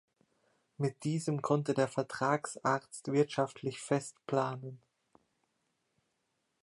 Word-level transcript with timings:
Mit 0.79 1.03
diesem 1.03 1.43
konnte 1.43 1.75
der 1.75 1.87
Vertragsarzt 1.87 3.11
wirtschaftlich 3.11 3.79
fest 3.79 4.15
planen. 4.25 4.81